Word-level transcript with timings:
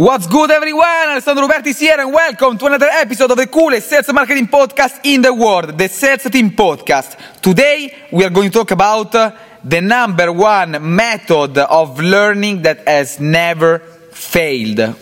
What's 0.00 0.26
good, 0.26 0.50
everyone? 0.50 1.10
Alessandro 1.10 1.46
Roberti 1.46 1.78
here, 1.78 1.96
and 1.98 2.10
welcome 2.10 2.56
to 2.56 2.64
another 2.64 2.88
episode 2.88 3.32
of 3.32 3.36
the 3.36 3.46
coolest 3.46 3.90
sales 3.90 4.10
marketing 4.10 4.48
podcast 4.48 4.98
in 5.04 5.20
the 5.20 5.34
world, 5.34 5.76
the 5.76 5.90
Sales 5.90 6.22
Team 6.22 6.52
Podcast. 6.52 7.18
Today, 7.42 7.94
we 8.10 8.24
are 8.24 8.30
going 8.30 8.50
to 8.50 8.58
talk 8.60 8.70
about 8.70 9.14
uh, 9.14 9.32
the 9.62 9.82
number 9.82 10.32
one 10.32 10.96
method 10.96 11.58
of 11.58 12.00
learning 12.00 12.62
that 12.62 12.88
has 12.88 13.20
never 13.20 13.80
failed 14.10 14.96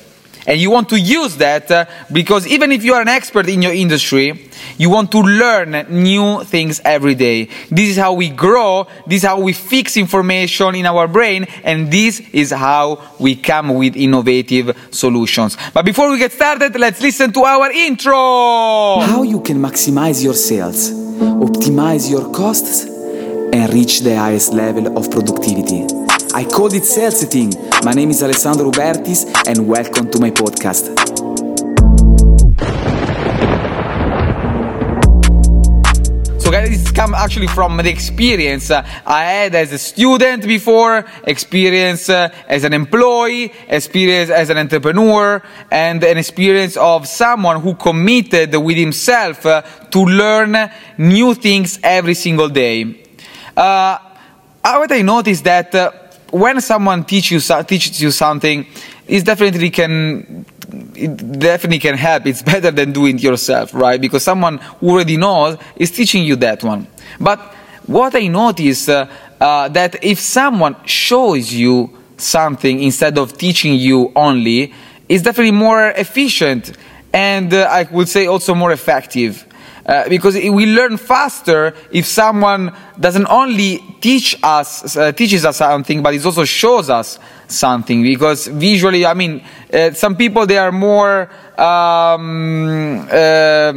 and 0.48 0.58
you 0.58 0.70
want 0.70 0.88
to 0.88 0.98
use 0.98 1.36
that 1.36 1.70
uh, 1.70 1.84
because 2.10 2.46
even 2.46 2.72
if 2.72 2.82
you 2.82 2.94
are 2.94 3.02
an 3.02 3.08
expert 3.08 3.48
in 3.50 3.60
your 3.60 3.72
industry, 3.72 4.48
you 4.78 4.88
want 4.88 5.12
to 5.12 5.18
learn 5.20 5.86
new 5.90 6.42
things 6.44 6.80
every 6.86 7.14
day. 7.14 7.50
This 7.70 7.90
is 7.90 7.96
how 7.98 8.14
we 8.14 8.30
grow, 8.30 8.86
this 9.06 9.22
is 9.22 9.28
how 9.28 9.40
we 9.40 9.52
fix 9.52 9.98
information 9.98 10.74
in 10.74 10.86
our 10.86 11.06
brain, 11.06 11.44
and 11.64 11.92
this 11.92 12.20
is 12.32 12.50
how 12.50 12.98
we 13.20 13.36
come 13.36 13.74
with 13.74 13.94
innovative 13.94 14.74
solutions. 14.90 15.58
But 15.74 15.84
before 15.84 16.10
we 16.10 16.18
get 16.18 16.32
started, 16.32 16.74
let's 16.80 17.02
listen 17.02 17.30
to 17.34 17.44
our 17.44 17.70
intro. 17.70 18.14
How 19.00 19.22
you 19.22 19.42
can 19.42 19.58
maximize 19.58 20.24
your 20.24 20.34
sales, 20.34 20.90
optimize 21.20 22.10
your 22.10 22.32
costs, 22.32 22.84
and 22.84 23.72
reach 23.74 24.00
the 24.00 24.16
highest 24.16 24.54
level 24.54 24.96
of 24.96 25.10
productivity. 25.10 26.07
I 26.34 26.44
called 26.44 26.74
it 26.74 26.84
Sales 26.84 27.20
Setting. 27.20 27.52
My 27.84 27.92
name 27.92 28.10
is 28.10 28.22
Alessandro 28.22 28.70
Rubertis 28.70 29.24
and 29.48 29.66
welcome 29.66 30.10
to 30.10 30.20
my 30.20 30.30
podcast. 30.30 30.94
So 36.40 36.50
guys, 36.50 36.68
this 36.68 36.90
comes 36.92 37.14
actually 37.14 37.46
from 37.46 37.78
the 37.78 37.88
experience 37.88 38.70
uh, 38.70 38.86
I 39.06 39.24
had 39.24 39.54
as 39.54 39.72
a 39.72 39.78
student 39.78 40.46
before, 40.46 41.06
experience 41.24 42.08
uh, 42.08 42.28
as 42.46 42.64
an 42.64 42.74
employee, 42.74 43.52
experience 43.66 44.30
as 44.30 44.50
an 44.50 44.58
entrepreneur, 44.58 45.42
and 45.70 46.04
an 46.04 46.18
experience 46.18 46.76
of 46.76 47.08
someone 47.08 47.60
who 47.60 47.74
committed 47.74 48.54
with 48.54 48.76
himself 48.76 49.46
uh, 49.46 49.62
to 49.90 50.04
learn 50.04 50.70
new 50.98 51.34
things 51.34 51.78
every 51.82 52.14
single 52.14 52.48
day. 52.48 53.04
What 53.56 54.92
I 54.92 55.02
noticed 55.02 55.44
that 55.44 56.07
when 56.30 56.60
someone 56.60 57.04
teach 57.04 57.30
you, 57.30 57.40
teaches 57.40 58.00
you 58.00 58.10
something, 58.10 58.66
it 59.06 59.24
definitely 59.24 59.70
can 59.70 60.44
it 60.94 61.38
definitely 61.38 61.78
can 61.78 61.96
help. 61.96 62.26
It's 62.26 62.42
better 62.54 62.70
than 62.70 62.92
doing 62.92 63.16
it 63.16 63.22
yourself, 63.22 63.72
right? 63.74 64.00
Because 64.00 64.22
someone 64.22 64.58
who 64.58 64.90
already 64.90 65.16
knows 65.16 65.58
is 65.76 65.90
teaching 65.90 66.24
you 66.24 66.36
that 66.36 66.62
one. 66.62 66.86
But 67.18 67.40
what 67.86 68.14
I 68.14 68.26
notice 68.26 68.88
uh, 68.88 69.08
uh, 69.40 69.68
that 69.68 70.04
if 70.04 70.20
someone 70.20 70.76
shows 70.84 71.52
you 71.52 71.90
something 72.18 72.82
instead 72.82 73.16
of 73.16 73.38
teaching 73.38 73.74
you 73.74 74.12
only, 74.14 74.74
is 75.08 75.22
definitely 75.22 75.52
more 75.52 75.88
efficient 75.90 76.76
and 77.12 77.54
uh, 77.54 77.66
I 77.70 77.84
would 77.84 78.08
say 78.08 78.26
also 78.26 78.54
more 78.54 78.72
effective. 78.72 79.46
Uh, 79.88 80.06
because 80.06 80.34
we 80.34 80.66
learn 80.66 80.98
faster 80.98 81.74
if 81.90 82.04
someone 82.04 82.70
doesn't 83.00 83.26
only 83.30 83.78
teach 84.02 84.36
us 84.42 84.94
uh, 84.98 85.10
teaches 85.12 85.46
us 85.46 85.56
something 85.56 86.02
but 86.02 86.12
it 86.12 86.22
also 86.26 86.44
shows 86.44 86.90
us 86.90 87.18
something. 87.46 88.02
Because 88.02 88.48
visually 88.48 89.06
i 89.06 89.14
mean 89.14 89.42
uh, 89.72 89.90
some 89.92 90.14
people 90.14 90.44
they 90.44 90.58
are 90.58 90.72
more 90.72 91.30
um, 91.58 93.08
uh, 93.10 93.72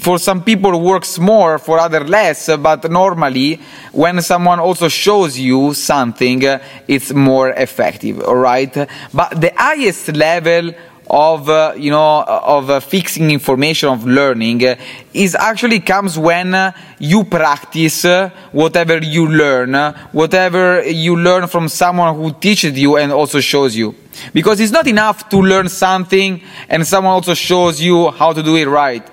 for 0.00 0.18
some 0.18 0.42
people 0.42 0.80
works 0.80 1.20
more 1.20 1.58
for 1.58 1.78
other 1.78 2.00
less 2.00 2.50
but 2.56 2.90
normally 2.90 3.60
when 3.92 4.20
someone 4.20 4.58
also 4.58 4.88
shows 4.88 5.38
you 5.38 5.72
something 5.72 6.42
it's 6.88 7.12
more 7.12 7.50
effective 7.50 8.20
all 8.22 8.34
right 8.34 8.74
but 9.14 9.40
the 9.40 9.52
highest 9.56 10.08
level 10.16 10.72
of 11.10 11.48
uh, 11.48 11.72
you 11.76 11.90
know 11.90 12.22
of 12.22 12.68
uh, 12.68 12.80
fixing 12.80 13.30
information 13.30 13.88
of 13.88 14.06
learning 14.06 14.64
uh, 14.64 14.76
is 15.14 15.34
actually 15.34 15.80
comes 15.80 16.18
when 16.18 16.54
uh, 16.54 16.72
you 16.98 17.24
practice 17.24 18.04
uh, 18.04 18.30
whatever 18.52 18.98
you 18.98 19.26
learn 19.26 19.74
uh, 19.74 20.08
whatever 20.12 20.82
you 20.86 21.16
learn 21.16 21.46
from 21.46 21.68
someone 21.68 22.14
who 22.14 22.32
teaches 22.32 22.78
you 22.78 22.96
and 22.96 23.12
also 23.12 23.40
shows 23.40 23.74
you. 23.74 23.94
Because 24.32 24.60
it's 24.60 24.72
not 24.72 24.86
enough 24.86 25.28
to 25.28 25.38
learn 25.38 25.68
something 25.68 26.42
and 26.68 26.86
someone 26.86 27.12
also 27.12 27.34
shows 27.34 27.80
you 27.80 28.10
how 28.10 28.32
to 28.32 28.42
do 28.42 28.56
it 28.56 28.66
right. 28.66 29.08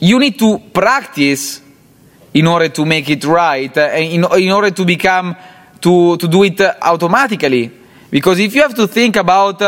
You 0.00 0.18
need 0.18 0.38
to 0.38 0.58
practice 0.58 1.60
in 2.32 2.46
order 2.46 2.68
to 2.68 2.84
make 2.84 3.08
it 3.10 3.24
right 3.24 3.76
and 3.76 4.04
in, 4.04 4.40
in 4.40 4.52
order 4.52 4.70
to 4.70 4.84
become 4.84 5.36
to, 5.80 6.16
to 6.16 6.28
do 6.28 6.44
it 6.44 6.60
automatically. 6.60 7.72
Because 8.10 8.38
if 8.38 8.54
you 8.54 8.62
have 8.62 8.74
to 8.74 8.86
think 8.86 9.16
about 9.16 9.62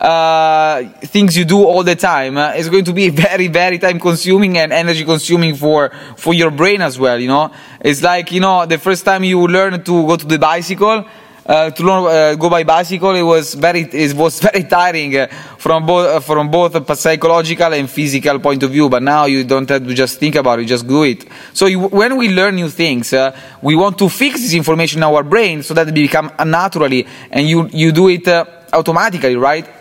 uh, 0.00 0.84
things 1.00 1.36
you 1.36 1.44
do 1.44 1.64
all 1.64 1.82
the 1.82 1.96
time, 1.96 2.36
uh, 2.36 2.52
it's 2.54 2.68
going 2.68 2.84
to 2.84 2.92
be 2.92 3.08
very, 3.26 3.48
very 3.48 3.78
time 3.78 3.98
consuming 3.98 4.56
and 4.58 4.72
energy 4.72 5.04
consuming 5.04 5.54
for, 5.56 5.90
for 6.16 6.34
your 6.34 6.50
brain 6.50 6.80
as 6.80 6.98
well, 6.98 7.18
you 7.18 7.28
know. 7.28 7.50
It's 7.80 8.02
like, 8.02 8.30
you 8.32 8.40
know, 8.40 8.66
the 8.66 8.78
first 8.78 9.04
time 9.04 9.24
you 9.24 9.46
learn 9.46 9.82
to 9.82 10.06
go 10.06 10.16
to 10.16 10.26
the 10.26 10.38
bicycle, 10.38 11.04
uh, 11.46 11.70
to 11.70 11.82
learn, 11.82 12.04
uh, 12.04 12.34
go 12.36 12.50
by 12.50 12.62
bicycle, 12.62 13.14
it 13.14 13.22
was 13.22 13.54
very, 13.54 13.80
it 13.80 14.14
was 14.14 14.38
very 14.52 14.64
tiring 14.64 15.16
uh, 15.16 15.26
from 15.56 15.86
both, 15.86 16.06
uh, 16.06 16.20
from 16.20 16.50
both 16.50 16.74
a 16.74 16.96
psychological 16.96 17.72
and 17.72 17.90
physical 17.90 18.38
point 18.38 18.62
of 18.62 18.70
view. 18.70 18.88
But 18.88 19.02
now 19.02 19.24
you 19.24 19.44
don't 19.44 19.68
have 19.68 19.84
to 19.84 19.94
just 19.94 20.20
think 20.20 20.34
about 20.34 20.60
it, 20.60 20.66
just 20.66 20.86
do 20.86 21.04
it. 21.04 21.26
So 21.54 21.66
you, 21.66 21.80
when 21.80 22.16
we 22.16 22.28
learn 22.28 22.56
new 22.56 22.68
things, 22.68 23.12
uh, 23.14 23.36
we 23.62 23.74
want 23.74 23.98
to 23.98 24.08
fix 24.08 24.42
this 24.42 24.54
information 24.54 24.98
in 24.98 25.04
our 25.04 25.22
brain 25.22 25.62
so 25.62 25.74
that 25.74 25.88
it 25.88 25.94
become 25.94 26.30
naturally, 26.44 27.06
and 27.30 27.48
you, 27.48 27.66
you 27.72 27.92
do 27.92 28.08
it 28.08 28.28
automatically, 28.72 29.34
right? 29.34 29.77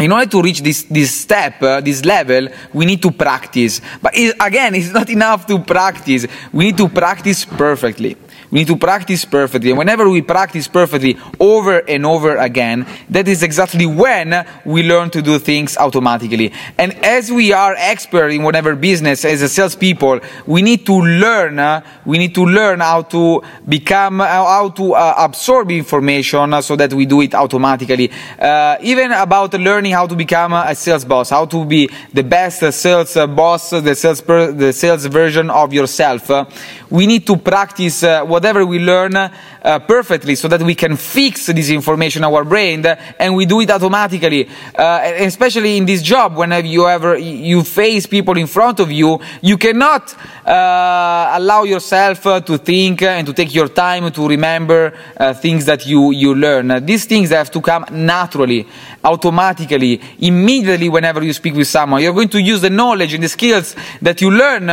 In 0.00 0.12
order 0.12 0.26
to 0.26 0.42
reach 0.42 0.62
this, 0.62 0.84
this 0.84 1.12
step, 1.12 1.62
uh, 1.62 1.80
this 1.80 2.04
level, 2.04 2.48
we 2.72 2.86
need 2.86 3.02
to 3.02 3.10
practice. 3.10 3.80
But 4.00 4.16
it, 4.16 4.36
again, 4.40 4.74
it's 4.74 4.92
not 4.92 5.08
enough 5.10 5.46
to 5.46 5.58
practice. 5.60 6.26
We 6.52 6.66
need 6.66 6.76
to 6.78 6.88
practice 6.88 7.44
perfectly. 7.44 8.16
We 8.50 8.60
need 8.60 8.68
to 8.68 8.76
practice 8.76 9.24
perfectly. 9.24 9.70
And 9.70 9.78
whenever 9.78 10.08
we 10.08 10.22
practice 10.22 10.68
perfectly 10.68 11.18
over 11.38 11.78
and 11.88 12.06
over 12.06 12.36
again, 12.36 12.86
that 13.10 13.28
is 13.28 13.42
exactly 13.42 13.86
when 13.86 14.46
we 14.64 14.82
learn 14.82 15.10
to 15.10 15.22
do 15.22 15.38
things 15.38 15.76
automatically. 15.76 16.52
And 16.78 16.92
as 17.04 17.30
we 17.30 17.52
are 17.52 17.74
expert 17.76 18.28
in 18.28 18.42
whatever 18.42 18.74
business, 18.74 19.24
as 19.24 19.42
a 19.42 19.48
salespeople, 19.48 20.20
we 20.46 20.62
need 20.62 20.86
to 20.86 20.94
learn, 20.94 21.58
uh, 21.58 21.82
we 22.04 22.18
need 22.18 22.34
to 22.34 22.44
learn 22.44 22.80
how 22.80 23.02
to 23.02 23.42
become, 23.68 24.20
uh, 24.20 24.26
how 24.26 24.70
to 24.70 24.94
uh, 24.94 25.14
absorb 25.18 25.70
information 25.70 26.54
uh, 26.54 26.62
so 26.62 26.76
that 26.76 26.92
we 26.92 27.04
do 27.04 27.20
it 27.20 27.34
automatically. 27.34 28.10
Uh, 28.38 28.76
even 28.80 29.12
about 29.12 29.52
learning 29.54 29.92
how 29.92 30.06
to 30.06 30.16
become 30.16 30.52
a 30.54 30.74
sales 30.74 31.04
boss, 31.04 31.30
how 31.30 31.44
to 31.44 31.64
be 31.64 31.88
the 32.12 32.22
best 32.22 32.72
sales 32.72 33.14
boss, 33.14 33.70
the 33.70 33.94
sales, 33.94 34.20
per, 34.20 34.52
the 34.52 34.72
sales 34.72 35.04
version 35.06 35.50
of 35.50 35.72
yourself. 35.72 36.30
we 36.90 37.06
need 37.06 37.26
to 37.26 37.36
practice 37.36 38.02
what 38.02 38.37
whatever 38.38 38.64
we 38.64 38.78
learn 38.78 39.16
uh, 39.16 39.30
perfectly 39.80 40.36
so 40.36 40.46
that 40.46 40.62
we 40.62 40.76
can 40.76 40.96
fix 40.96 41.46
this 41.46 41.70
information 41.70 42.22
in 42.22 42.32
our 42.32 42.44
brain 42.44 42.86
and 43.18 43.34
we 43.34 43.44
do 43.46 43.60
it 43.60 43.68
automatically. 43.68 44.48
Uh, 44.76 45.00
especially 45.18 45.76
in 45.76 45.84
this 45.84 46.02
job, 46.02 46.36
whenever 46.36 46.66
you 46.66 46.86
ever 46.86 47.18
you 47.18 47.64
face 47.64 48.06
people 48.06 48.38
in 48.38 48.46
front 48.46 48.78
of 48.78 48.92
you, 48.92 49.18
you 49.42 49.58
cannot 49.58 50.14
uh, 50.46 51.32
allow 51.34 51.64
yourself 51.64 52.24
uh, 52.26 52.40
to 52.40 52.58
think 52.58 53.02
and 53.02 53.26
to 53.26 53.32
take 53.32 53.52
your 53.52 53.68
time 53.68 54.08
to 54.12 54.28
remember 54.28 54.96
uh, 55.16 55.34
things 55.34 55.64
that 55.64 55.84
you, 55.84 56.12
you 56.12 56.32
learn. 56.36 56.84
these 56.84 57.06
things 57.06 57.30
have 57.30 57.50
to 57.50 57.60
come 57.60 57.84
naturally, 57.90 58.64
automatically, 59.02 60.00
immediately 60.20 60.88
whenever 60.88 61.24
you 61.24 61.32
speak 61.32 61.54
with 61.54 61.66
someone. 61.66 62.00
You're 62.00 62.14
going 62.14 62.28
to 62.28 62.40
use 62.40 62.60
the 62.60 62.70
knowledge 62.70 63.14
and 63.14 63.24
the 63.24 63.28
skills 63.28 63.74
that 64.00 64.20
you 64.20 64.30
learn 64.30 64.68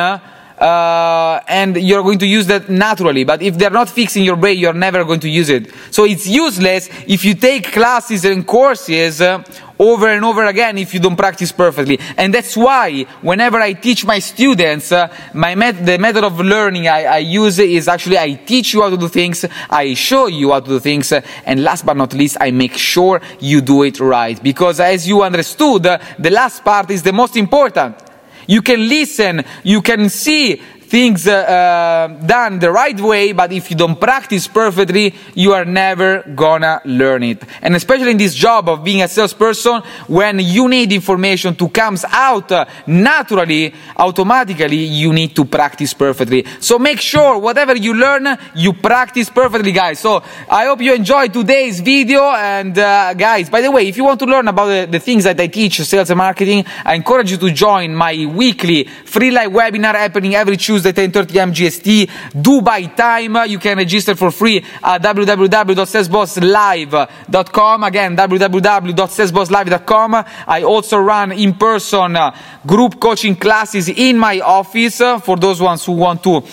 uh, 0.60 1.40
and 1.48 1.76
you're 1.78 2.04
going 2.04 2.20
to 2.20 2.28
use 2.28 2.48
that 2.48 2.70
naturally. 2.70 3.24
But 3.24 3.42
if 3.42 3.58
they're 3.58 3.70
not 3.70 3.90
fixing 3.90 4.24
your 4.24 4.36
brain, 4.36 4.58
you're 4.58 4.74
never 4.74 5.04
going 5.04 5.20
to 5.22 5.30
use 5.30 5.50
it. 5.50 5.72
So 5.92 6.06
it's 6.06 6.28
useless 6.28 6.90
if 7.08 7.26
you 7.26 7.36
take 7.36 7.72
classes 7.72 8.26
and 8.26 8.46
courses 8.46 9.22
uh, 9.22 9.44
over 9.78 10.08
and 10.08 10.24
over 10.24 10.46
again 10.46 10.78
if 10.78 10.94
you 10.94 11.00
don't 11.00 11.16
practice 11.16 11.52
perfectly. 11.52 12.00
And 12.18 12.34
that's 12.34 12.56
why 12.56 13.04
whenever 13.22 13.60
I 13.60 13.74
teach 13.74 14.06
my 14.06 14.20
students, 14.20 14.92
uh, 14.92 15.14
my 15.34 15.56
met- 15.56 15.86
the 15.86 15.98
method 15.98 16.24
of 16.24 16.40
learning 16.40 16.88
I, 16.88 17.04
I, 17.04 17.18
use 17.18 17.60
is 17.60 17.88
actually 17.88 18.18
I 18.18 18.34
teach 18.34 18.74
you 18.74 18.82
how 18.82 18.90
to 18.90 18.98
do 18.98 19.08
things, 19.08 19.46
I 19.70 19.94
show 19.94 20.28
you 20.28 20.52
how 20.52 20.62
to 20.62 20.68
do 20.68 20.80
things, 20.80 21.12
uh, 21.12 21.22
and 21.46 21.64
last 21.64 21.86
but 21.86 21.98
not 21.98 22.14
least, 22.14 22.38
I 22.40 22.52
make 22.52 22.74
sure 22.74 23.22
you 23.40 23.62
do 23.62 23.84
it 23.84 24.00
right. 24.00 24.42
Because 24.42 24.80
as 24.80 25.08
you 25.08 25.22
understood, 25.22 25.86
uh, 25.86 25.98
the 26.18 26.30
last 26.30 26.64
part 26.64 26.90
is 26.92 27.04
the 27.04 27.14
most 27.14 27.36
important. 27.36 28.05
You 28.48 28.62
can 28.62 28.88
listen, 28.88 29.44
you 29.64 29.82
can 29.82 30.10
see 30.10 30.62
things 30.96 31.28
uh, 31.28 31.34
uh, 31.34 32.08
done 32.26 32.58
the 32.58 32.72
right 32.72 32.98
way, 33.02 33.34
but 33.34 33.52
if 33.52 33.70
you 33.70 33.76
don't 33.76 34.00
practice 34.00 34.48
perfectly, 34.48 35.14
you 35.34 35.52
are 35.52 35.66
never 35.66 36.24
gonna 36.34 36.80
learn 36.86 37.22
it. 37.22 37.44
And 37.62 37.76
especially 37.76 38.12
in 38.12 38.18
this 38.18 38.34
job 38.34 38.70
of 38.70 38.82
being 38.82 39.02
a 39.02 39.08
salesperson, 39.10 39.82
when 40.08 40.40
you 40.40 40.70
need 40.70 40.94
information 40.94 41.54
to 41.56 41.68
come 41.68 41.98
out 42.10 42.50
uh, 42.50 42.64
naturally, 42.88 43.74
automatically, 43.98 44.86
you 44.86 45.12
need 45.12 45.36
to 45.36 45.44
practice 45.44 45.94
perfectly. 45.94 46.46
So 46.62 46.80
make 46.80 47.02
sure 47.02 47.40
whatever 47.40 47.76
you 47.76 47.94
learn, 47.94 48.26
you 48.56 48.72
practice 48.72 49.30
perfectly, 49.30 49.74
guys. 49.74 50.00
So 50.00 50.24
I 50.50 50.68
hope 50.68 50.80
you 50.80 50.94
enjoyed 50.94 51.34
today's 51.34 51.82
video. 51.82 52.22
And 52.22 52.78
uh, 52.80 53.14
guys, 53.16 53.50
by 53.50 53.60
the 53.60 53.70
way, 53.70 53.90
if 53.90 53.98
you 53.98 54.06
want 54.06 54.22
to 54.22 54.26
learn 54.26 54.48
about 54.48 54.68
the, 54.68 54.88
the 54.90 55.00
things 55.00 55.26
that 55.26 55.38
I 55.42 55.48
teach, 55.48 55.82
sales 55.82 56.10
and 56.10 56.18
marketing, 56.18 56.64
I 56.86 56.96
encourage 56.96 57.32
you 57.32 57.38
to 57.38 57.52
join 57.52 57.94
my 57.94 58.26
weekly 58.26 58.86
free 58.86 59.32
live 59.32 59.52
webinar 59.52 59.96
happening 59.96 60.36
every 60.36 60.56
Tuesday, 60.56 60.85
10:30 60.94 61.40
am 61.40 61.54
GST, 61.54 62.10
Dubai 62.34 62.96
time. 62.96 63.38
You 63.48 63.60
can 63.60 63.78
register 63.78 64.16
for 64.16 64.32
free 64.32 64.64
at 64.84 65.02
www.salesbosslive.com. 65.02 67.84
Again, 67.84 68.16
www.salesbosslive.com. 68.16 70.26
I 70.48 70.64
also 70.64 70.98
run 70.98 71.32
in-person 71.32 72.16
uh, 72.16 72.36
group 72.66 73.00
coaching 73.00 73.36
classes 73.36 73.90
in 73.90 74.18
my 74.18 74.40
office 74.40 75.02
uh, 75.02 75.20
for 75.20 75.38
those 75.38 75.62
ones 75.62 75.86
who 75.86 75.92
want 75.94 76.24
to 76.24 76.44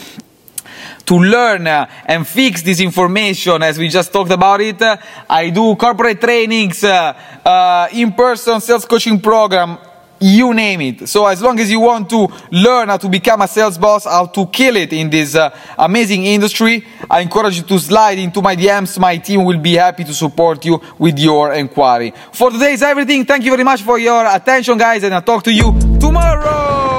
to 1.04 1.18
learn 1.18 1.66
uh, 1.66 1.86
and 2.06 2.26
fix 2.26 2.62
this 2.62 2.80
information 2.80 3.62
as 3.62 3.78
we 3.78 3.88
just 3.88 4.12
talked 4.12 4.30
about 4.30 4.60
it. 4.60 4.80
I 5.28 5.50
do 5.50 5.74
corporate 5.76 6.20
trainings, 6.20 6.84
uh 6.84 7.88
in-person 7.92 8.60
sales 8.60 8.84
coaching 8.84 9.20
program, 9.20 9.78
you 10.22 10.54
name 10.54 10.80
it. 10.80 11.08
So 11.08 11.26
as 11.26 11.42
long 11.42 11.58
as 11.60 11.70
you 11.70 11.80
want 11.80 12.08
to 12.10 12.28
learn 12.50 12.88
how 12.88 12.96
to 12.96 13.08
become 13.08 13.42
a 13.42 13.48
sales 13.48 13.76
boss, 13.76 14.04
how 14.04 14.26
to 14.26 14.46
kill 14.46 14.76
it 14.76 14.92
in 14.92 15.10
this 15.10 15.34
uh, 15.34 15.50
amazing 15.78 16.24
industry, 16.24 16.86
I 17.10 17.20
encourage 17.20 17.56
you 17.58 17.64
to 17.64 17.78
slide 17.78 18.18
into 18.18 18.40
my 18.40 18.56
DMs. 18.56 18.98
My 18.98 19.16
team 19.18 19.44
will 19.44 19.58
be 19.58 19.74
happy 19.74 20.04
to 20.04 20.14
support 20.14 20.64
you 20.64 20.80
with 20.98 21.18
your 21.18 21.52
inquiry. 21.54 22.12
For 22.32 22.50
today's 22.50 22.82
everything. 22.82 23.24
Thank 23.24 23.44
you 23.44 23.50
very 23.50 23.64
much 23.64 23.82
for 23.82 23.98
your 23.98 24.24
attention, 24.26 24.78
guys, 24.78 25.02
and 25.02 25.14
I'll 25.14 25.22
talk 25.22 25.42
to 25.44 25.52
you 25.52 25.72
tomorrow. 25.98 26.91